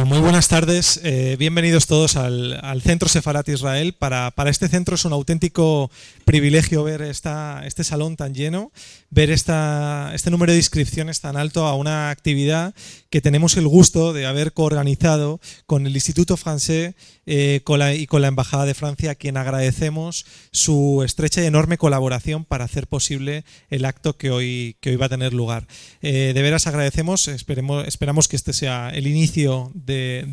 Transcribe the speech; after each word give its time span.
Bueno, 0.00 0.14
muy 0.14 0.22
buenas 0.22 0.48
tardes. 0.48 0.98
Eh, 1.04 1.36
bienvenidos 1.38 1.86
todos 1.86 2.16
al, 2.16 2.80
Centro 2.82 3.06
Sefarat 3.06 3.46
Israel. 3.50 3.92
Para, 3.92 4.32
este 4.46 4.66
centro 4.68 4.94
es 4.94 5.04
un 5.04 5.12
auténtico 5.12 5.90
privilegio 6.24 6.82
ver 6.84 7.02
este 7.02 7.84
salón 7.84 8.16
tan 8.16 8.34
lleno, 8.34 8.72
ver 9.10 9.28
este 9.28 10.30
número 10.30 10.52
de 10.52 10.58
inscripciones 10.58 11.20
tan 11.20 11.36
alto 11.36 11.66
a 11.66 11.74
una 11.74 12.08
actividad 12.08 12.74
que 13.10 13.20
tenemos 13.20 13.58
el 13.58 13.68
gusto 13.68 14.14
de 14.14 14.24
haber 14.24 14.54
coorganizado 14.54 15.38
con 15.66 15.86
el 15.86 15.94
Instituto 15.94 16.38
Francés 16.38 16.94
eh, 17.26 17.60
y 17.94 18.06
con 18.06 18.22
la 18.22 18.28
Embajada 18.28 18.64
de 18.64 18.74
Francia, 18.74 19.10
a 19.10 19.14
quien 19.16 19.36
agradecemos 19.36 20.24
su 20.50 21.02
estrecha 21.04 21.42
y 21.42 21.46
enorme 21.46 21.76
colaboración 21.76 22.46
para 22.46 22.64
hacer 22.64 22.86
posible 22.86 23.44
el 23.68 23.84
acto 23.84 24.16
que 24.16 24.30
hoy, 24.30 24.76
va 24.98 25.06
a 25.06 25.10
tener 25.10 25.34
lugar. 25.34 25.66
Eh, 26.00 26.32
de 26.34 26.42
veras 26.42 26.66
agradecemos, 26.66 27.28
esperamos 27.28 28.28
que 28.28 28.36
este 28.36 28.54
sea 28.54 28.88
el 28.94 29.06
inicio 29.06 29.70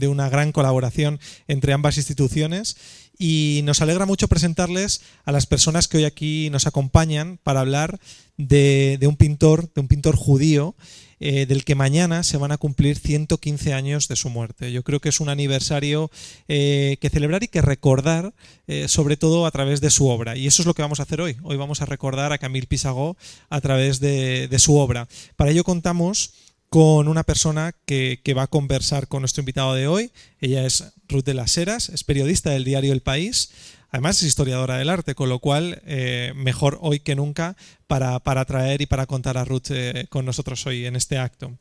una 0.08 0.30
gran 0.30 0.52
colaboración 0.52 1.20
entre 1.48 1.74
ambas 1.74 1.98
instituciones 1.98 2.78
y 3.18 3.62
nos 3.64 3.82
alegra 3.82 4.06
mucho 4.06 4.28
presentarles 4.28 5.02
a 5.26 5.32
las 5.32 5.46
personas 5.46 5.88
que 5.88 5.98
hoy 5.98 6.06
aquí 6.06 6.50
nos 6.52 6.68
acompañan 6.68 7.40
para 7.44 7.62
hablar 7.62 8.00
de, 8.38 9.00
un 9.08 9.16
pintor, 9.16 9.72
de 9.74 9.82
un 9.82 9.88
pintor 9.88 10.16
judío, 10.16 10.76
eh, 11.20 11.48
del 11.48 11.66
que 11.66 11.74
mañana 11.74 12.22
se 12.22 12.38
van 12.38 12.52
a 12.52 12.58
cumplir 12.58 13.00
115 13.00 13.74
años 13.74 14.08
de 14.08 14.16
su 14.16 14.30
muerte. 14.30 14.72
Yo 14.72 14.84
creo 14.84 15.00
que 15.00 15.10
es 15.10 15.20
un 15.20 15.30
aniversario 15.30 16.12
eh, 16.48 16.98
que 17.02 17.10
celebrar 17.10 17.42
y 17.42 17.48
que 17.48 17.64
recordar, 17.64 18.36
eh, 18.68 18.88
sobre 18.88 19.18
todo 19.18 19.48
a 19.48 19.52
través 19.52 19.82
de 19.82 19.90
su 19.90 20.08
obra. 20.10 20.38
Y 20.38 20.46
eso 20.46 20.62
es 20.62 20.68
lo 20.68 20.76
que 20.76 20.84
vamos 20.84 21.00
a 21.00 21.04
hacer 21.04 21.20
hoy. 21.20 21.36
Hoy 21.42 21.58
vamos 21.58 21.82
a 21.82 21.88
recordar 21.88 22.34
a 22.34 22.38
Camille 22.38 22.68
Pisagó 22.68 23.18
a 23.50 23.62
través 23.62 24.00
de, 24.00 24.48
de 24.48 24.60
su 24.60 24.78
obra. 24.78 25.08
Para 25.36 25.50
ello 25.50 25.64
contamos 25.64 26.34
con 26.70 27.08
una 27.08 27.24
persona 27.24 27.74
que, 27.86 28.22
va 28.38 28.44
a 28.44 28.48
conversar 28.48 29.08
con 29.08 29.22
nuestro 29.22 29.42
invitado 29.42 29.74
de 29.74 29.88
hoy. 29.88 30.12
Ella 30.40 30.66
es 30.66 30.84
Ruth 31.08 31.24
de 31.24 31.34
las 31.34 31.58
Heras, 31.58 31.90
es 31.90 32.04
periodista 32.04 32.50
del 32.52 32.66
diario 32.66 32.94
El 32.94 33.02
País, 33.02 33.52
además 33.90 34.18
es 34.18 34.28
historiadora 34.28 34.78
del 34.78 34.90
arte, 34.90 35.16
con 35.16 35.30
lo 35.30 35.40
cual 35.40 35.82
eh, 35.86 36.34
mejor 36.36 36.78
hoy 36.82 37.00
que 37.00 37.16
nunca 37.16 37.56
para, 37.88 38.20
traer 38.46 38.82
y 38.82 38.86
para 38.86 39.06
contar 39.06 39.38
a 39.38 39.46
Ruth 39.46 39.70
eh, 39.70 40.08
con 40.10 40.26
nosotros 40.26 40.66
hoy 40.66 40.86
en 40.86 40.96
este 40.96 41.18
acto. 41.18 41.58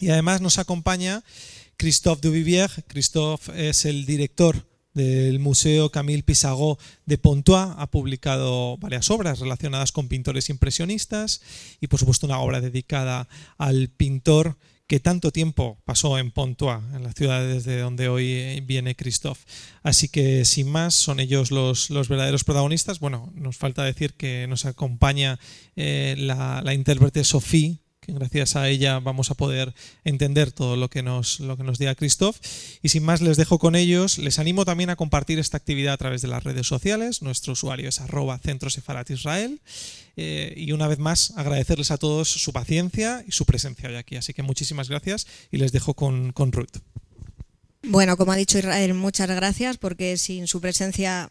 Y 0.00 0.10
además 0.10 0.40
nos 0.40 0.58
acompaña 0.58 1.22
Christophe 1.76 2.20
Duvivier. 2.20 2.70
Christophe 2.86 3.68
es 3.68 3.84
el 3.84 4.04
director 4.04 4.66
del 4.94 5.38
Museo 5.38 5.90
Camille 5.90 6.22
Pissarro 6.22 6.78
de 7.04 7.18
Pontois. 7.18 7.68
Ha 7.76 7.90
publicado 7.90 8.78
varias 8.78 9.10
obras 9.10 9.40
relacionadas 9.40 9.92
con 9.92 10.08
pintores 10.08 10.48
impresionistas 10.48 11.42
y 11.80 11.88
por 11.88 12.00
supuesto 12.00 12.26
una 12.26 12.38
obra 12.38 12.60
dedicada 12.60 13.28
al 13.58 13.88
pintor 13.88 14.56
que 14.86 15.00
tanto 15.00 15.30
tiempo 15.30 15.78
pasó 15.84 16.18
en 16.18 16.30
Pontois, 16.30 16.82
en 16.94 17.02
la 17.02 17.12
ciudad 17.12 17.46
desde 17.46 17.80
donde 17.80 18.08
hoy 18.08 18.60
viene 18.66 18.94
Christophe. 18.94 19.44
Así 19.82 20.08
que 20.08 20.44
sin 20.44 20.70
más, 20.70 20.94
son 20.94 21.20
ellos 21.20 21.50
los, 21.50 21.90
los 21.90 22.08
verdaderos 22.08 22.44
protagonistas. 22.44 23.00
Bueno, 23.00 23.32
nos 23.34 23.56
falta 23.56 23.82
decir 23.82 24.14
que 24.14 24.46
nos 24.46 24.66
acompaña 24.66 25.38
eh, 25.74 26.14
la, 26.18 26.60
la 26.62 26.74
intérprete 26.74 27.24
Sophie 27.24 27.78
gracias 28.06 28.56
a 28.56 28.68
ella 28.68 29.00
vamos 29.00 29.30
a 29.30 29.34
poder 29.34 29.74
entender 30.04 30.52
todo 30.52 30.76
lo 30.76 30.90
que 30.90 31.02
nos, 31.02 31.40
lo 31.40 31.56
que 31.56 31.64
nos 31.64 31.78
diga 31.78 31.94
Christoph. 31.94 32.36
Y 32.82 32.88
sin 32.90 33.02
más 33.04 33.20
les 33.20 33.36
dejo 33.36 33.58
con 33.58 33.76
ellos. 33.76 34.18
Les 34.18 34.38
animo 34.38 34.64
también 34.64 34.90
a 34.90 34.96
compartir 34.96 35.38
esta 35.38 35.56
actividad 35.56 35.94
a 35.94 35.98
través 35.98 36.22
de 36.22 36.28
las 36.28 36.44
redes 36.44 36.66
sociales. 36.66 37.22
Nuestro 37.22 37.52
usuario 37.52 37.88
es 37.88 38.00
arroba 38.00 38.38
Centro 38.38 38.70
Sefarat 38.70 39.10
Israel. 39.10 39.60
Eh, 40.16 40.54
y 40.56 40.72
una 40.72 40.86
vez 40.86 40.98
más 40.98 41.32
agradecerles 41.36 41.90
a 41.90 41.98
todos 41.98 42.28
su 42.28 42.52
paciencia 42.52 43.24
y 43.26 43.32
su 43.32 43.44
presencia 43.44 43.88
hoy 43.88 43.96
aquí. 43.96 44.16
Así 44.16 44.32
que 44.32 44.42
muchísimas 44.42 44.88
gracias 44.88 45.26
y 45.50 45.58
les 45.58 45.72
dejo 45.72 45.94
con, 45.94 46.32
con 46.32 46.52
Ruth. 46.52 46.78
Bueno, 47.82 48.16
como 48.16 48.32
ha 48.32 48.36
dicho 48.36 48.58
Israel, 48.58 48.94
muchas 48.94 49.28
gracias 49.28 49.76
porque 49.76 50.16
sin 50.16 50.46
su 50.46 50.60
presencia 50.60 51.30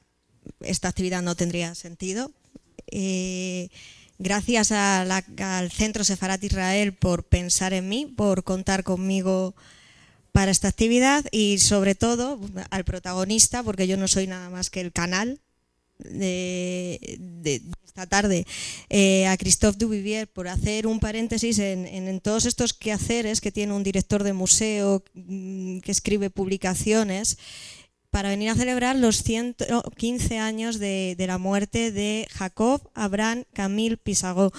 esta 0.61 0.89
actividad 0.89 1.21
no 1.21 1.35
tendría 1.35 1.73
sentido. 1.75 2.31
Eh, 2.91 3.69
Gracias 4.19 4.71
al 4.71 5.71
Centro 5.71 6.03
Sefarat 6.03 6.43
Israel 6.43 6.93
por 6.93 7.23
pensar 7.23 7.73
en 7.73 7.89
mí, 7.89 8.05
por 8.05 8.43
contar 8.43 8.83
conmigo 8.83 9.55
para 10.31 10.51
esta 10.51 10.67
actividad 10.67 11.25
y 11.31 11.59
sobre 11.59 11.95
todo 11.95 12.39
al 12.69 12.83
protagonista, 12.85 13.63
porque 13.63 13.87
yo 13.87 13.97
no 13.97 14.07
soy 14.07 14.27
nada 14.27 14.49
más 14.49 14.69
que 14.69 14.81
el 14.81 14.91
canal 14.91 15.39
de, 15.99 17.61
esta 17.85 18.07
tarde, 18.07 18.45
eh, 18.89 19.27
a 19.27 19.37
Christophe 19.37 19.77
Duvivier 19.77 20.27
por 20.27 20.47
hacer 20.47 20.87
un 20.87 20.99
paréntesis 20.99 21.59
en, 21.59 22.19
todos 22.19 22.45
estos 22.45 22.73
quehaceres 22.73 23.41
que 23.41 23.51
tiene 23.51 23.73
un 23.73 23.83
director 23.83 24.23
de 24.23 24.33
museo 24.33 25.03
mm, 25.13 25.79
que 25.79 25.91
escribe 25.91 26.29
publicaciones 26.29 27.37
para 28.13 28.29
venir 28.29 28.51
a 28.51 28.55
celebrar 28.55 28.95
los 28.95 29.23
115 29.23 30.37
años 30.37 30.77
de, 30.77 31.15
la 31.17 31.39
muerte 31.39 31.91
de 31.91 32.27
Jacob 32.29 32.79
Abraham 32.93 33.43
Camille 33.53 33.97
Pisagó. 33.97 34.51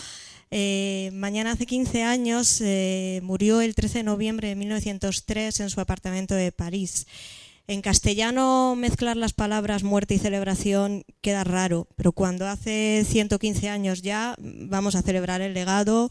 Eh, 0.50 1.10
mañana 1.12 1.53
hace 1.53 1.65
15 1.65 2.03
años 2.03 2.60
eh, 2.60 3.20
murió 3.22 3.60
el 3.60 3.76
13 3.76 3.98
de 3.98 4.03
noviembre 4.03 4.48
de 4.48 4.56
1903 4.56 5.60
en 5.60 5.70
su 5.70 5.81
apartamento 5.81 6.34
de 6.34 6.50
París. 6.50 7.06
En 7.69 7.81
castellano 7.81 8.75
mezclar 8.76 9.16
las 9.16 9.34
palabras 9.34 9.84
muerte 9.84 10.15
y 10.15 10.19
celebración 10.19 11.04
queda 11.21 11.44
raro, 11.44 11.86
pero 11.94 12.10
cuando 12.10 12.48
hace 12.48 13.06
115 13.09 13.69
años 13.69 14.03
ya 14.03 14.34
vamos 14.41 14.97
a 14.97 15.03
celebrar 15.03 15.42
el 15.42 15.54
legado, 15.54 16.10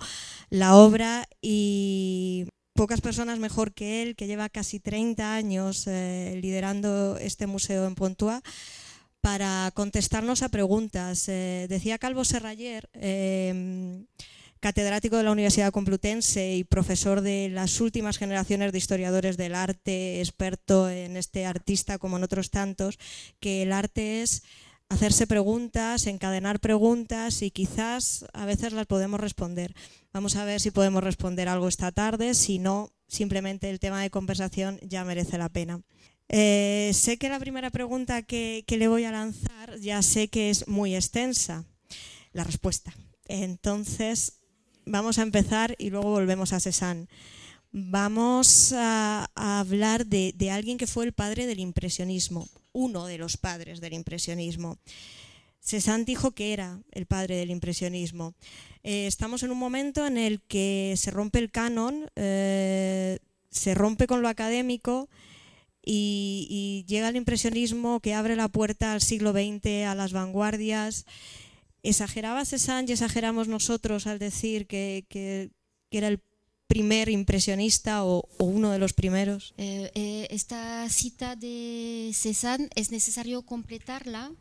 la 0.50 0.78
obra 0.78 1.28
y 1.42 2.48
pocas 2.74 3.02
personas 3.02 3.40
mejor 3.40 3.74
que 3.74 4.02
él, 4.02 4.16
que 4.16 4.28
lleva 4.28 4.50
casi 4.50 4.80
30 4.80 5.36
años 5.36 5.88
eh, 5.88 6.38
liderando 6.42 7.18
este 7.18 7.48
museo 7.48 7.86
en 7.86 7.96
Pontua, 7.96 8.42
para 9.22 9.72
contestarnos 9.74 10.42
a 10.42 10.50
preguntas. 10.50 11.30
Eh, 11.30 11.68
decía 11.70 11.98
Calvo 11.98 12.26
Serrayer, 12.26 12.90
em, 12.94 14.06
catedrático 14.60 15.18
de 15.18 15.24
la 15.24 15.32
Universidad 15.32 15.72
Complutense 15.72 16.56
y 16.56 16.64
profesor 16.64 17.22
de 17.22 17.50
las 17.50 17.80
últimas 17.80 18.18
generaciones 18.18 18.72
de 18.72 18.78
historiadores 18.78 19.38
del 19.38 19.56
arte, 19.56 20.20
experto 20.20 20.90
en 20.90 21.16
este 21.16 21.46
artista 21.46 21.98
como 21.98 22.18
en 22.18 22.24
otros 22.24 22.50
tantos, 22.50 22.98
que 23.40 23.62
el 23.62 23.72
arte 23.72 24.24
es 24.24 24.44
hacerse 24.94 25.28
preguntas, 25.28 26.08
encadenar 26.08 26.60
preguntas 26.60 27.42
y 27.42 27.52
quizás 27.52 28.26
a 28.34 28.46
veces 28.46 28.74
las 28.74 28.86
podemos 28.86 29.20
responder. 29.20 29.76
Vamos 30.14 30.36
a 30.36 30.46
ver 30.46 30.60
si 30.60 30.72
podemos 30.72 31.04
responder 31.04 31.50
algo 31.50 31.68
esta 31.68 31.92
tarde, 31.92 32.34
si 32.36 32.60
no, 32.60 32.92
simplemente 33.08 33.70
el 33.70 33.80
tema 33.80 34.02
de 34.02 34.10
conversación 34.10 34.80
ya 34.82 35.04
merece 35.04 35.38
la 35.38 35.50
pena. 35.50 35.82
Eh, 36.30 36.92
sé 36.94 37.18
que 37.18 37.30
la 37.30 37.40
primera 37.40 37.70
pregunta 37.70 38.22
que, 38.22 38.64
le 38.68 38.88
voy 38.88 39.04
a 39.04 39.12
lanzar 39.12 39.80
ya 39.80 40.02
sé 40.02 40.30
que 40.30 40.50
es 40.50 40.68
muy 40.68 40.96
extensa, 40.96 41.66
la 42.32 42.44
respuesta. 42.44 42.94
Entonces, 43.26 44.40
vamos 44.86 45.18
a 45.18 45.24
empezar 45.24 45.76
y 45.78 45.90
luego 45.90 46.12
volvemos 46.12 46.54
a 46.54 46.60
Cézanne. 46.60 47.08
Vamos 47.72 48.74
a, 48.76 49.28
hablar 49.36 50.06
de, 50.06 50.34
de 50.36 50.52
alguien 50.52 50.78
que 50.78 50.88
fue 50.88 51.06
el 51.06 51.14
padre 51.14 51.48
del 51.48 51.60
impresionismo, 51.60 52.48
uno 52.74 53.06
de 53.06 53.18
los 53.18 53.38
padres 53.38 53.80
del 53.80 53.94
impresionismo. 53.94 54.78
Cézanne 55.64 56.04
dijo 56.04 56.32
que 56.32 56.52
era 56.52 56.82
el 56.92 57.06
padre 57.06 57.38
del 57.38 57.50
impresionismo. 57.50 58.34
Eh, 58.84 59.08
estamos 59.08 59.44
en 59.44 59.52
un 59.52 59.58
momento 59.58 60.06
en 60.06 60.18
el 60.18 60.42
que 60.42 60.94
se 60.98 61.10
rompe 61.10 61.40
el 61.40 61.52
canon, 61.52 62.12
eh, 62.18 63.20
se 63.50 63.74
rompe 63.74 64.06
con 64.06 64.22
lo 64.22 64.28
académico 64.28 65.10
y, 65.86 66.84
llega 66.88 67.10
el 67.10 67.16
impresionismo 67.16 68.02
que 68.02 68.14
abre 68.14 68.36
la 68.36 68.50
puerta 68.50 68.92
al 68.92 69.02
siglo 69.02 69.32
XX, 69.32 69.86
a 69.88 69.96
las 69.96 70.12
vanguardias. 70.12 71.06
¿Exageraba 71.82 72.46
Cézanne 72.46 72.90
y 72.90 72.94
exageramos 72.94 73.48
nosotros 73.48 74.06
al 74.08 74.20
decir 74.20 74.68
que, 74.68 75.06
que 75.08 75.52
era 75.92 76.10
el 76.10 76.20
primer 76.74 77.08
impresionista 77.08 78.04
o, 78.04 78.28
uno 78.40 78.72
de 78.72 78.80
los 78.80 78.94
primeros? 78.94 79.54
Eh, 79.58 79.92
eh, 79.94 80.28
esta 80.32 80.90
cita 80.90 81.36
de 81.36 82.10
Cézanne 82.16 82.68
es 82.74 82.90
necesario 82.90 83.44
completarla. 83.44 84.32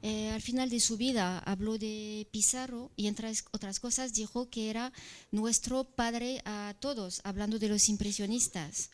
Eh, 0.00 0.30
al 0.30 0.40
final 0.40 0.70
de 0.70 0.78
su 0.78 0.96
vida 0.96 1.40
habló 1.40 1.78
de 1.78 2.28
Pizarro 2.30 2.92
y 2.94 3.08
entre 3.08 3.32
otras 3.50 3.80
cosas 3.80 4.12
dijo 4.12 4.48
que 4.48 4.70
era 4.70 4.92
nuestro 5.32 5.82
padre 5.82 6.40
a 6.44 6.74
todos, 6.78 7.20
hablando 7.24 7.58
de 7.58 7.68
los 7.68 7.88
impresionistas. 7.88 8.90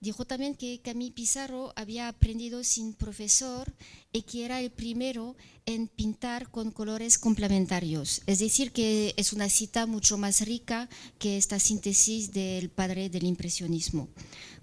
Dijo 0.00 0.24
también 0.24 0.54
que 0.56 0.80
Camille 0.80 1.12
Pizarro 1.12 1.72
había 1.76 2.08
aprendido 2.08 2.64
sin 2.64 2.92
profesor 2.92 3.72
y 4.12 4.22
que 4.22 4.44
era 4.44 4.60
el 4.60 4.70
primero 4.70 5.36
en 5.64 5.86
pintar 5.86 6.50
con 6.50 6.72
colores 6.72 7.18
complementarios. 7.18 8.22
Es 8.26 8.40
decir, 8.40 8.72
que 8.72 9.14
es 9.16 9.32
una 9.32 9.48
cita 9.48 9.86
mucho 9.86 10.18
más 10.18 10.40
rica 10.40 10.88
que 11.18 11.36
esta 11.36 11.60
síntesis 11.60 12.32
del 12.32 12.68
padre 12.68 13.10
del 13.10 13.24
impresionismo. 13.24 14.08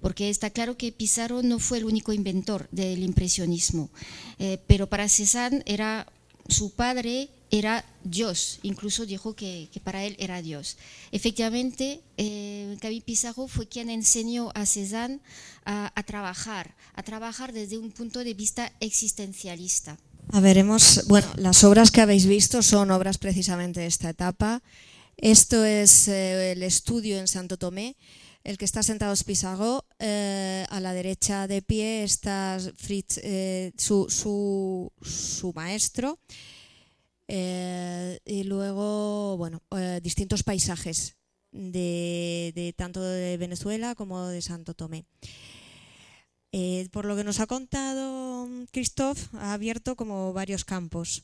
Porque 0.01 0.29
está 0.29 0.49
claro 0.49 0.77
que 0.77 0.91
Pizarro 0.91 1.41
no 1.41 1.59
fue 1.59 1.77
el 1.77 1.85
único 1.85 2.11
inventor 2.11 2.67
del 2.71 3.03
impresionismo, 3.03 3.89
eh, 4.39 4.59
pero 4.67 4.87
para 4.87 5.07
Cézanne 5.09 5.63
era 5.65 6.05
su 6.49 6.71
padre 6.71 7.29
era 7.51 7.85
Dios, 8.03 8.59
incluso 8.63 9.05
dijo 9.05 9.35
que, 9.35 9.69
para 9.83 10.03
él 10.03 10.15
era 10.19 10.41
Dios. 10.41 10.77
Efectivamente, 11.11 12.01
eh, 12.17 13.01
Pizarro 13.05 13.47
fue 13.47 13.67
quien 13.67 13.89
enseñó 13.89 14.51
a 14.55 14.65
Cézanne 14.65 15.19
a, 15.65 16.03
trabajar, 16.03 16.75
a 16.95 17.03
trabajar 17.03 17.53
desde 17.53 17.77
un 17.77 17.91
punto 17.91 18.23
de 18.23 18.33
vista 18.33 18.71
existencialista. 18.79 19.97
A 20.31 20.39
veremos, 20.39 21.05
bueno, 21.07 21.27
las 21.37 21.63
obras 21.63 21.91
que 21.91 22.01
habéis 22.01 22.25
visto 22.25 22.61
son 22.61 22.91
obras 22.91 23.17
precisamente 23.17 23.79
de 23.79 23.87
esta 23.87 24.09
etapa. 24.09 24.61
Esto 25.17 25.65
es 25.65 26.07
eh, 26.07 26.51
el 26.53 26.63
estudio 26.63 27.17
en 27.17 27.27
Santo 27.27 27.57
Tomé. 27.57 27.95
El 28.43 28.57
que 28.57 28.65
está 28.65 28.83
sentado 28.83 29.11
es 29.11 29.23
Pizarro, 29.23 29.85
eh, 29.99 30.65
a 30.69 30.79
la 30.79 30.93
derecha 30.93 31.45
de 31.47 31.61
pie 31.61 32.03
está 32.03 32.57
Fritz, 32.77 33.19
eh, 33.21 33.73
su, 33.77 34.09
su, 34.09 34.91
su, 35.01 35.51
maestro, 35.53 36.19
eh, 37.31 38.19
y 38.25 38.43
luego, 38.43 39.37
bueno, 39.37 39.61
distintos 40.01 40.41
paisajes 40.41 41.15
de, 41.51 42.73
tanto 42.75 43.01
de 43.01 43.37
Venezuela 43.37 43.93
como 43.93 44.27
de 44.27 44.41
Santo 44.41 44.73
Tomé. 44.73 45.05
por 46.91 47.05
lo 47.05 47.15
que 47.15 47.23
nos 47.23 47.39
ha 47.39 47.45
contado 47.45 48.47
Christophe, 48.71 49.29
ha 49.37 49.53
abierto 49.53 49.95
como 49.95 50.33
varios 50.33 50.65
campos. 50.65 51.23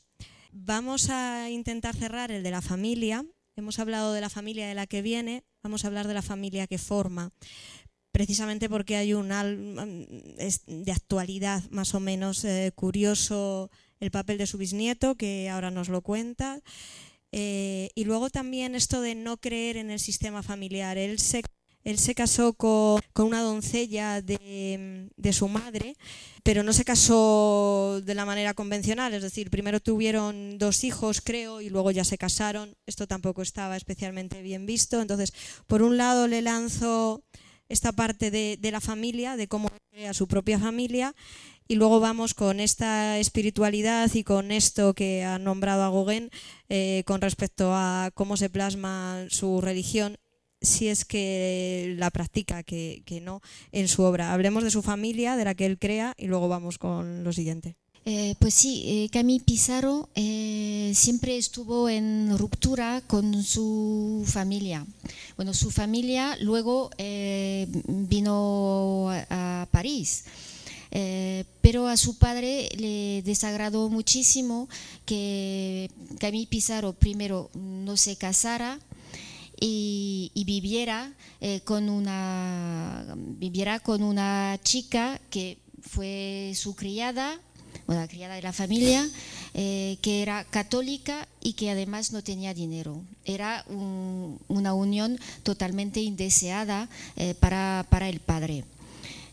Vamos 0.52 1.10
a 1.10 1.50
intentar 1.50 1.96
cerrar 1.96 2.30
el 2.30 2.42
de 2.42 2.50
la 2.52 2.62
familia. 2.62 3.26
Hemos 3.56 3.78
hablado 3.80 4.12
de 4.12 4.20
la 4.20 4.30
familia 4.30 4.68
de 4.68 4.74
la 4.74 4.86
que 4.86 5.02
viene, 5.02 5.42
vamos 5.62 5.84
a 5.84 5.88
hablar 5.88 6.06
de 6.06 6.14
la 6.14 6.22
familia 6.22 6.66
que 6.66 6.78
forma, 6.78 7.32
precisamente 8.12 8.68
porque 8.68 8.96
hay 8.96 9.12
un 9.12 9.28
de 9.28 10.92
actualidad 10.92 11.62
más 11.70 11.94
o 11.94 12.00
menos 12.00 12.44
eh, 12.44 12.72
curioso 12.74 13.70
el 14.00 14.10
papel 14.10 14.38
de 14.38 14.46
su 14.46 14.58
bisnieto, 14.58 15.14
que 15.14 15.48
ahora 15.48 15.70
nos 15.70 15.88
lo 15.88 16.00
cuenta. 16.02 16.60
Eh, 17.32 17.90
y 17.94 18.04
luego 18.04 18.30
también 18.30 18.74
esto 18.74 19.00
de 19.00 19.14
no 19.14 19.36
creer 19.36 19.76
en 19.76 19.90
el 19.90 20.00
sistema 20.00 20.42
familiar. 20.42 20.96
Él 20.96 21.18
se 21.18 21.42
él 21.86 22.00
se 22.00 22.16
casó 22.16 22.52
con, 22.52 23.00
una 23.16 23.42
doncella 23.42 24.20
de, 24.20 25.08
su 25.32 25.46
madre, 25.46 25.96
pero 26.42 26.64
no 26.64 26.72
se 26.72 26.84
casó 26.84 28.02
de 28.04 28.14
la 28.16 28.26
manera 28.26 28.54
convencional, 28.54 29.14
es 29.14 29.22
decir, 29.22 29.50
primero 29.50 29.78
tuvieron 29.78 30.58
dos 30.58 30.82
hijos, 30.82 31.20
creo, 31.20 31.60
y 31.60 31.70
luego 31.70 31.92
ya 31.92 32.02
se 32.02 32.18
casaron. 32.18 32.74
Esto 32.86 33.06
tampoco 33.06 33.40
estaba 33.40 33.76
especialmente 33.76 34.42
bien 34.42 34.66
visto. 34.66 35.00
Entonces, 35.00 35.32
por 35.68 35.80
un 35.82 35.96
lado 35.96 36.26
le 36.26 36.42
lanzo 36.42 37.22
esta 37.68 37.92
parte 37.92 38.30
de, 38.30 38.70
la 38.70 38.80
familia, 38.80 39.36
de 39.36 39.48
cómo 39.48 39.70
crea 39.90 40.14
su 40.14 40.28
propia 40.28 40.58
familia, 40.58 41.14
y 41.68 41.74
luego 41.74 41.98
vamos 41.98 42.34
con 42.34 42.60
esta 42.60 43.18
espiritualidad 43.18 44.12
y 44.14 44.22
con 44.22 44.52
esto 44.52 44.94
que 44.94 45.24
ha 45.24 45.38
nombrado 45.38 45.82
a 45.82 45.90
Gauguin 45.90 46.30
eh, 46.68 47.02
con 47.06 47.20
respecto 47.20 47.72
a 47.74 48.10
cómo 48.14 48.36
se 48.36 48.50
plasma 48.50 49.26
su 49.30 49.60
religión 49.60 50.16
si 50.60 50.88
es 50.88 51.04
que 51.04 51.94
la 51.98 52.10
practica, 52.10 52.62
que, 52.62 53.02
no, 53.22 53.40
en 53.72 53.88
su 53.88 54.02
obra. 54.02 54.32
Hablemos 54.32 54.64
de 54.64 54.70
su 54.70 54.82
familia, 54.82 55.36
de 55.36 55.44
la 55.44 55.54
que 55.54 55.66
él 55.66 55.78
crea, 55.78 56.14
y 56.16 56.26
luego 56.26 56.48
vamos 56.48 56.78
con 56.78 57.24
lo 57.24 57.32
siguiente. 57.32 57.76
Eh, 58.08 58.36
pues 58.38 58.54
sí, 58.54 58.84
eh, 58.86 59.08
Camille 59.10 59.44
Pizarro 59.44 60.08
eh, 60.14 60.92
siempre 60.94 61.36
estuvo 61.36 61.88
en 61.88 62.38
ruptura 62.38 63.02
con 63.08 63.42
su 63.42 64.22
familia. 64.24 64.86
Bueno, 65.36 65.52
su 65.52 65.72
familia 65.72 66.36
luego 66.40 66.90
vino 67.86 69.08
a, 69.10 69.66
París. 69.72 70.24
pero 71.60 71.88
a 71.88 71.96
su 71.96 72.16
padre 72.16 72.68
le 72.78 73.22
desagradó 73.22 73.90
muchísimo 73.90 74.68
que 75.04 75.90
Camille 76.20 76.46
Pizarro 76.46 76.92
primero 76.92 77.50
no 77.54 77.96
se 77.96 78.14
casara 78.16 78.78
y, 79.60 80.44
viviera, 80.46 81.12
eh, 81.40 81.60
con 81.64 81.88
una, 81.88 83.14
viviera 83.16 83.80
con 83.80 84.02
una 84.02 84.58
chica 84.62 85.20
que 85.30 85.58
fue 85.80 86.52
su 86.54 86.74
criada, 86.74 87.40
una 87.86 88.08
criada 88.08 88.34
de 88.34 88.42
la 88.42 88.52
familia, 88.52 89.08
eh, 89.54 89.98
que 90.02 90.22
era 90.22 90.44
católica 90.44 91.28
y 91.40 91.54
que 91.54 91.70
además 91.70 92.12
no 92.12 92.22
tenía 92.22 92.54
dinero. 92.54 93.02
Era 93.24 93.64
una 93.68 94.74
unión 94.74 95.18
totalmente 95.42 96.00
indeseada 96.00 96.88
eh, 97.16 97.34
para, 97.34 97.86
para 97.88 98.08
el 98.08 98.20
padre. 98.20 98.64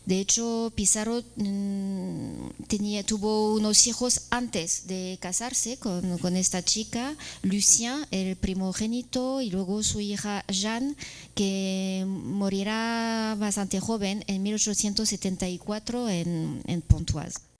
De 0.06 0.20
hecho, 0.20 0.70
Pizarro 0.74 1.22
mm, 1.36 2.66
tenía, 2.68 3.02
tuvo 3.04 3.54
unos 3.54 3.86
hijos 3.86 4.26
antes 4.28 4.86
de 4.86 5.16
casarse 5.18 5.78
con, 5.78 6.18
con, 6.18 6.36
esta 6.36 6.62
chica, 6.62 7.16
Lucien, 7.42 8.06
el 8.10 8.36
primogénito, 8.36 9.40
y 9.40 9.50
luego 9.50 9.82
su 9.82 10.00
hija 10.00 10.44
Jeanne, 10.48 10.94
que 11.34 12.04
morirá 12.06 13.34
bastante 13.38 13.80
joven 13.80 14.24
en 14.26 14.42
1874 14.42 16.10
en, 16.10 16.60
en 16.66 16.82
Pontoise. 16.82 17.53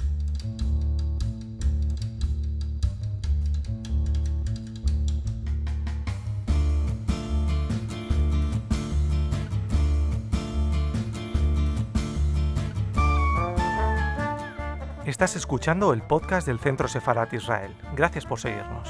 Estás 15.14 15.36
escuchando 15.36 15.92
el 15.92 16.02
podcast 16.02 16.44
del 16.44 16.58
Centro 16.58 16.88
Sefarat 16.88 17.32
Israel. 17.34 17.72
Gracias 17.94 18.26
por 18.26 18.40
seguirnos. 18.40 18.88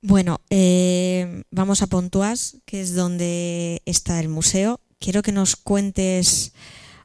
Bueno, 0.00 0.40
eh, 0.50 1.44
vamos 1.52 1.82
a 1.82 1.86
Pontoise, 1.86 2.58
que 2.64 2.80
es 2.80 2.96
donde 2.96 3.82
está 3.86 4.18
el 4.18 4.28
museo. 4.28 4.80
Quiero 4.98 5.22
que 5.22 5.30
nos 5.30 5.54
cuentes 5.54 6.54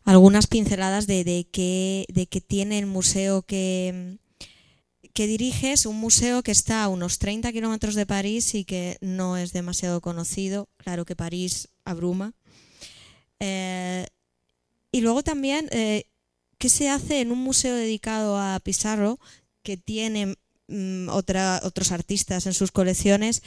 algunas 0.04 0.48
pinceladas 0.48 1.06
de, 1.06 1.24
de, 1.24 1.48
qué, 1.52 2.08
de 2.12 2.26
qué 2.26 2.42
tiene 2.42 2.80
el 2.80 2.88
museo 2.88 3.44
que, 3.44 4.18
que 5.18 5.26
diriges 5.26 5.88
un 5.88 5.96
museo 5.96 6.44
que 6.44 6.52
está 6.52 6.84
a 6.84 6.90
unos 6.90 7.18
30 7.18 7.52
kilómetros 7.52 7.96
de 7.96 8.06
París 8.06 8.54
y 8.54 8.66
que 8.66 9.00
no 9.02 9.36
es 9.36 9.52
demasiado 9.52 10.00
conocido. 10.00 10.70
Claro 10.78 11.06
que 11.06 11.16
París 11.16 11.70
abruma. 11.86 12.36
Eh, 13.40 14.06
y 14.92 15.02
luego 15.02 15.24
también, 15.24 15.70
eh, 15.72 16.06
¿qué 16.60 16.70
se 16.70 16.90
hace 16.90 17.22
en 17.22 17.32
un 17.32 17.40
museo 17.40 17.76
dedicado 17.76 18.38
a 18.38 18.60
Pizarro 18.60 19.20
que 19.64 19.76
tiene 19.76 20.36
mm, 20.68 21.10
otros 21.10 21.92
artistas 21.92 22.46
en 22.46 22.54
sus 22.54 22.72
colecciones? 22.72 23.42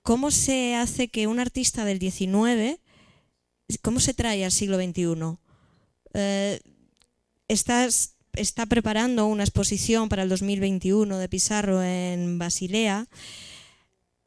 ¿Cómo 0.00 0.30
se 0.30 0.74
hace 0.74 1.08
que 1.08 1.26
un 1.26 1.38
artista 1.38 1.84
del 1.84 1.98
19, 1.98 2.80
cómo 3.82 4.00
se 4.00 4.14
trae 4.14 4.42
al 4.42 4.52
siglo 4.52 4.78
XXI? 4.78 5.36
Eh, 6.14 6.60
estás 7.46 8.14
está 8.34 8.66
preparando 8.66 9.26
una 9.26 9.44
exposición 9.44 10.08
para 10.08 10.22
el 10.22 10.28
2021 10.28 11.18
de 11.18 11.28
Pizarro 11.28 11.82
en 11.82 12.38
Basilea. 12.38 13.06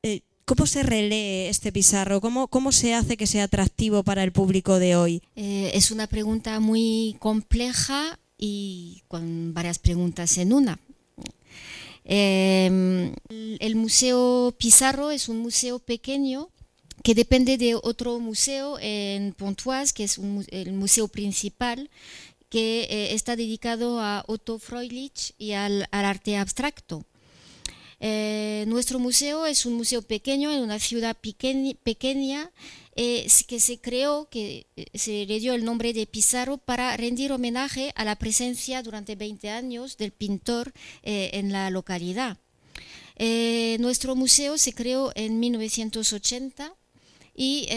Eh, 0.03 0.22
¿Cómo 0.45 0.65
se 0.65 0.83
relee 0.83 1.50
este 1.50 1.72
Pizarro? 1.72 2.19
¿Cómo, 2.19 2.48
¿Cómo, 2.48 2.72
se 2.72 2.93
hace 2.93 3.15
que 3.15 3.27
sea 3.27 3.45
atractivo 3.45 4.03
para 4.03 4.24
el 4.24 4.31
público 4.31 4.77
de 4.77 4.95
hoy? 4.95 5.22
Eh, 5.36 5.72
es 5.74 5.91
una 5.91 6.07
pregunta 6.07 6.60
muy 6.60 7.15
compleja 7.19 8.19
y 8.38 9.03
con 9.07 9.53
varias 9.53 9.79
preguntas 9.79 10.38
en 10.38 10.51
una. 10.51 10.79
Em, 12.05 13.13
el 13.29 13.75
Museo 13.75 14.53
Pizarro 14.57 15.12
es 15.12 15.29
un 15.29 15.39
museo 15.39 15.79
pequeño 15.79 16.50
que 17.03 17.15
depende 17.15 17.57
de 17.57 17.75
otro 17.75 18.19
museo 18.19 18.77
en 18.79 19.33
Pontoise, 19.33 19.93
que 19.93 20.05
es 20.05 20.19
el 20.50 20.74
museo 20.74 21.07
principal, 21.07 21.89
que 22.53 22.83
eh, 22.83 23.15
está 23.15 23.36
dedicado 23.36 24.00
a 24.00 24.24
Otto 24.27 24.60
Freilich 24.60 25.33
y 25.39 25.53
al, 25.53 25.88
arte 25.89 26.38
abstracto. 26.38 27.03
Eh, 28.00 28.65
nuestro 28.67 29.00
museo 29.00 29.48
es 29.48 29.65
un 29.65 29.74
museo 29.74 30.03
pequeño 30.03 30.51
en 30.51 30.62
una 30.62 30.77
ciudad 30.77 31.17
pequeña, 31.19 32.51
eh, 32.95 33.25
que 33.48 33.60
se 33.60 33.81
creó, 33.81 34.29
que 34.29 34.67
se 34.93 35.25
le 35.25 35.39
dio 35.39 35.55
el 35.55 35.65
nombre 35.65 35.93
de 35.93 36.05
Pizarro 36.05 36.60
para 36.60 36.95
rendir 36.95 37.31
homenaje 37.31 37.91
a 37.95 38.05
la 38.05 38.17
presencia 38.17 38.83
durante 38.83 39.15
20 39.15 39.50
años 39.50 39.98
del 39.98 40.12
pintor 40.12 40.74
en 41.01 41.51
la 41.51 41.72
localidad. 41.72 42.38
nuestro 43.79 44.15
museo 44.15 44.60
se 44.60 44.74
creó 44.74 45.12
en 45.15 45.39
1980 45.39 46.75
y 47.36 47.68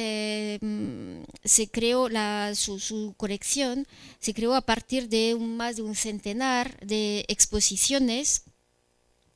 mm, 0.61 1.23
se 1.45 1.69
creó 1.69 2.09
su, 2.55 3.15
colección, 3.17 3.87
se 4.19 4.35
creó 4.35 4.55
a 4.55 4.63
partir 4.63 5.09
de 5.09 5.35
más 5.39 5.77
de 5.77 5.83
un 5.83 5.95
centenar 5.95 6.79
de 6.81 7.25
exposiciones 7.29 8.45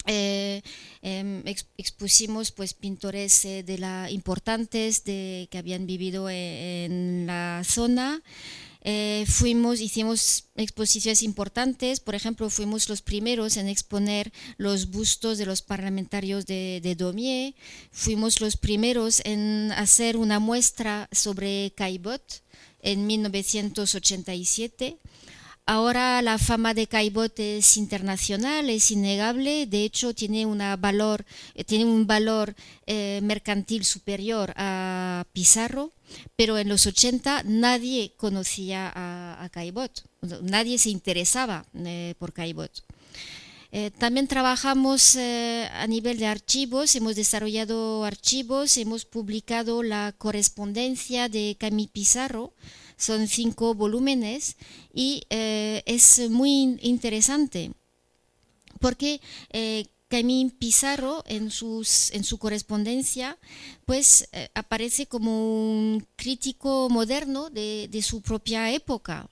eh, 0.06 0.62
em, 1.02 1.42
expusimos 1.76 2.52
pues 2.52 2.72
pintores 2.72 3.44
eh, 3.44 3.62
de 3.62 3.78
la 3.78 4.10
importantes 4.10 5.04
de, 5.04 5.48
que 5.50 5.58
habían 5.58 5.86
vivido 5.86 6.30
e, 6.30 6.86
en, 6.86 7.26
la 7.26 7.62
zona. 7.64 8.22
Eh, 8.82 9.26
fuimos, 9.28 9.80
hicimos 9.80 10.44
exposiciones 10.56 11.22
importantes, 11.22 12.00
por 12.00 12.14
ejemplo, 12.14 12.48
fuimos 12.48 12.88
los 12.88 13.02
primeros 13.02 13.56
en 13.56 13.68
exponer 13.68 14.32
los 14.56 14.90
bustos 14.90 15.36
de 15.36 15.46
los 15.46 15.60
parlamentarios 15.60 16.46
de, 16.46 16.80
de 16.82 16.94
Domier, 16.94 17.54
fuimos 17.92 18.40
los 18.40 18.56
primeros 18.56 19.20
en 19.24 19.70
hacer 19.72 20.16
una 20.16 20.38
muestra 20.38 21.08
sobre 21.12 21.72
Caibot 21.76 22.42
en 22.82 23.06
1987. 23.06 24.98
Ahora 25.66 26.20
la 26.22 26.38
fama 26.38 26.74
de 26.74 26.88
Caibot 26.88 27.38
es 27.38 27.76
internacional, 27.76 28.68
es 28.70 28.90
innegable, 28.90 29.66
de 29.66 29.84
hecho 29.84 30.14
tiene, 30.14 30.42
eh, 30.42 30.46
un 31.84 32.06
valor 32.06 32.54
eh, 32.86 33.20
mercantil 33.22 33.84
superior 33.84 34.52
a 34.56 35.24
Pizarro, 35.32 35.92
pero 36.34 36.58
en 36.58 36.68
los 36.68 36.86
80 36.86 37.44
nadie 37.44 38.14
conocía 38.16 38.92
a, 38.94 39.48
Caibot, 39.50 39.92
nadie 40.42 40.76
se 40.78 40.90
interesaba 40.90 41.64
eh, 41.74 42.14
por 42.18 42.32
Caibot. 42.32 42.72
también 43.98 44.26
trabajamos 44.26 45.16
a 45.16 45.86
nivel 45.86 46.18
de 46.18 46.26
archivos, 46.26 46.96
hemos 46.96 47.14
desarrollado 47.14 48.04
archivos, 48.04 48.76
hemos 48.76 49.04
publicado 49.04 49.84
la 49.84 50.12
correspondencia 50.18 51.28
de 51.28 51.56
Camille 51.60 51.92
Pizarro, 51.92 52.52
son 53.00 53.26
cinco 53.28 53.74
volúmenes 53.74 54.56
y 54.92 55.22
eh, 55.30 55.82
es 55.86 56.30
muy 56.30 56.78
interesante 56.82 57.72
porque 58.78 59.20
eh, 59.50 59.86
Camille 60.08 60.50
Pizarro 60.58 61.24
en, 61.26 61.50
sus, 61.50 62.12
en 62.12 62.24
su 62.24 62.38
correspondencia 62.38 63.38
pues 63.86 64.28
eh, 64.32 64.50
aparece 64.54 65.06
como 65.06 65.32
un 65.32 66.06
crítico 66.16 66.88
moderno 66.90 67.50
de, 67.50 67.88
su 68.02 68.20
propia 68.20 68.70
época. 68.72 69.28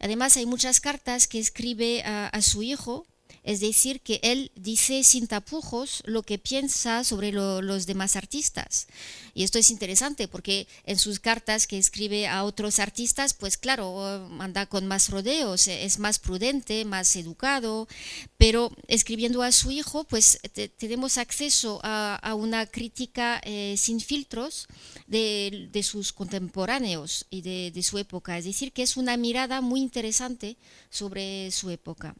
Además 0.00 0.36
hay 0.36 0.46
muchas 0.46 0.80
cartas 0.80 1.26
que 1.26 1.40
escribe 1.40 2.02
a 2.04 2.40
su 2.40 2.62
hijo 2.62 3.04
es 3.48 3.60
decir, 3.60 4.02
que 4.02 4.20
él 4.22 4.52
dice 4.56 5.02
sin 5.04 5.26
tapujos 5.26 6.02
lo 6.04 6.22
que 6.22 6.36
piensa 6.36 7.02
sobre 7.02 7.32
los 7.32 7.86
demás 7.86 8.14
artistas. 8.14 8.88
Y 9.32 9.42
esto 9.42 9.58
es 9.58 9.70
interesante 9.70 10.28
porque 10.28 10.68
en 10.84 10.98
sus 10.98 11.18
cartas 11.18 11.66
que 11.66 11.78
escribe 11.78 12.28
a 12.28 12.44
otros 12.44 12.78
artistas, 12.78 13.32
pues 13.32 13.56
claro, 13.56 14.28
anda 14.38 14.66
con 14.66 14.86
más 14.86 15.08
rodeos, 15.08 15.66
es 15.66 15.98
más 15.98 16.18
prudente, 16.18 16.84
más 16.84 17.16
educado, 17.16 17.88
pero 18.36 18.70
escribiendo 18.86 19.42
a 19.42 19.50
su 19.50 19.70
hijo, 19.70 20.04
pues 20.04 20.40
tenemos 20.76 21.16
acceso 21.16 21.80
a, 21.82 22.34
una 22.34 22.66
crítica 22.66 23.40
eh, 23.44 23.76
sin 23.78 24.00
filtros 24.00 24.68
de, 25.06 25.70
sus 25.82 26.12
contemporáneos 26.12 27.24
y 27.30 27.40
de 27.40 27.82
su 27.82 27.96
época. 27.96 28.36
Es 28.36 28.44
decir, 28.44 28.72
que 28.72 28.82
es 28.82 28.98
una 28.98 29.16
mirada 29.16 29.62
muy 29.62 29.80
interesante 29.80 30.58
sobre 30.90 31.50
su 31.50 31.70
época. 31.70 32.14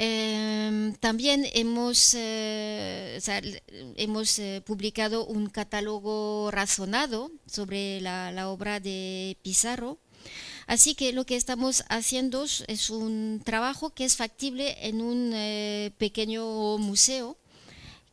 Em, 0.00 0.94
también 0.94 1.44
hemos, 1.54 2.14
eh, 2.14 3.18
hemos 3.96 4.38
eh, 4.38 4.62
publicado 4.64 5.26
un 5.26 5.48
catálogo 5.48 6.52
razonado 6.52 7.32
sobre 7.46 8.00
la, 8.00 8.48
obra 8.48 8.78
de 8.78 9.36
Pizarro. 9.42 9.98
Así 10.68 10.94
que 10.94 11.12
lo 11.12 11.26
que 11.26 11.34
estamos 11.34 11.82
haciendo 11.88 12.44
es 12.44 12.90
un 12.90 13.42
trabajo 13.44 13.90
que 13.90 14.04
es 14.04 14.14
factible 14.16 14.76
en 14.86 15.00
un 15.02 15.32
eh, 15.34 15.90
pequeño 15.98 16.78
museo, 16.78 17.36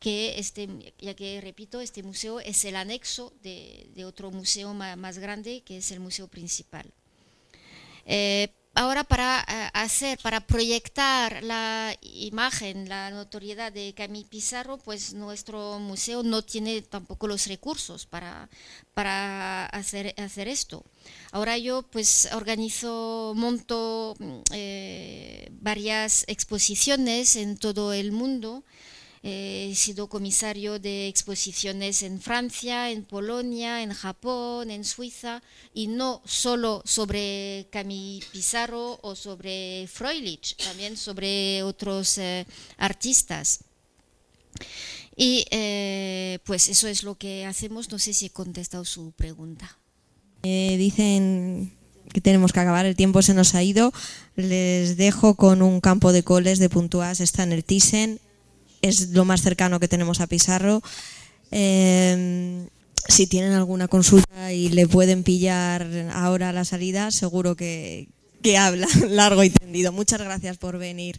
que 0.00 0.40
este, 0.40 0.68
ya 0.98 1.14
que 1.14 1.40
repito, 1.40 1.80
este 1.80 2.02
museo 2.02 2.40
es 2.40 2.64
el 2.64 2.74
anexo 2.74 3.32
de, 3.44 4.04
otro 4.04 4.32
museo 4.32 4.74
más, 4.74 5.18
grande, 5.18 5.62
que 5.64 5.76
es 5.76 5.92
el 5.92 6.00
museo 6.00 6.26
principal 6.26 6.92
ahora 8.76 9.04
para 9.04 9.40
eh, 9.48 9.70
hacer, 9.72 10.18
para 10.22 10.40
proyectar 10.40 11.42
la 11.42 11.96
imagen, 12.02 12.88
la 12.88 13.10
notoriedad 13.10 13.72
de 13.72 13.94
Camille 13.94 14.28
Pizarro, 14.28 14.76
pues 14.78 15.14
nuestro 15.14 15.78
museo 15.78 16.22
no 16.22 16.42
tiene 16.42 16.82
tampoco 16.82 17.26
los 17.26 17.46
recursos 17.46 18.06
para, 18.06 18.48
para 18.94 19.66
hacer, 19.66 20.14
hacer 20.18 20.46
esto. 20.46 20.84
Ahora 21.32 21.56
yo 21.56 21.82
pues 21.82 22.28
organizo, 22.32 23.32
monto 23.34 24.14
eh, 24.52 25.48
varias 25.52 26.24
exposiciones 26.28 27.36
en 27.36 27.56
todo 27.56 27.94
el 27.94 28.12
mundo 28.12 28.62
he 29.22 29.74
sido 29.74 30.08
comisario 30.08 30.78
de 30.78 31.08
exposiciones 31.08 32.02
en 32.02 32.20
Francia, 32.20 32.90
en 32.90 33.04
Polonia, 33.04 33.82
en 33.82 33.92
Japón, 33.92 34.70
en 34.70 34.84
Suiza, 34.84 35.42
y 35.74 35.88
no 35.88 36.22
solo 36.24 36.82
sobre 36.84 37.66
Camille 37.70 38.24
Pizarro 38.32 38.98
o 39.02 39.14
sobre 39.14 39.88
Freilich, 39.88 40.56
también 40.56 40.96
sobre 40.96 41.62
otros 41.62 42.18
eh, 42.18 42.46
artistas. 42.78 43.60
Y 45.16 45.46
eh, 45.50 46.38
pues 46.44 46.68
eso 46.68 46.88
es 46.88 47.02
lo 47.02 47.16
que 47.16 47.46
hacemos. 47.46 47.90
No 47.90 47.98
sé 47.98 48.12
si 48.12 48.26
he 48.26 48.30
contestado 48.30 48.84
su 48.84 49.12
pregunta. 49.12 49.78
Eh, 50.42 50.76
dicen 50.76 51.72
que 52.12 52.20
tenemos 52.20 52.52
que 52.52 52.60
acabar, 52.60 52.86
el 52.86 52.96
tiempo 52.96 53.22
se 53.22 53.34
nos 53.34 53.54
ha 53.54 53.62
ido. 53.62 53.92
Les 54.36 54.96
dejo 54.96 55.34
con 55.34 55.62
un 55.62 55.80
campo 55.80 56.12
de 56.12 56.22
coles 56.22 56.58
de 56.58 56.68
Puntuas, 56.68 57.20
está 57.20 57.44
el 57.44 57.64
Thyssen 57.64 58.20
es 58.82 59.10
lo 59.10 59.24
más 59.24 59.42
cercano 59.42 59.80
que 59.80 59.88
tenemos 59.88 60.20
a 60.20 60.26
Pizarro. 60.26 60.82
Em, 61.50 62.68
si 63.08 63.26
tienen 63.26 63.52
alguna 63.52 63.88
consulta 63.88 64.52
y 64.52 64.68
le 64.68 64.86
pueden 64.86 65.22
pillar 65.22 65.86
ahora 66.12 66.52
la 66.52 66.64
salida, 66.64 67.10
seguro 67.10 67.54
que, 67.54 68.08
que 68.42 68.58
habla 68.58 68.86
largo 69.08 69.44
y 69.44 69.50
tendido. 69.50 69.92
Muchas 69.92 70.20
gracias 70.20 70.56
por 70.56 70.78
venir. 70.78 71.18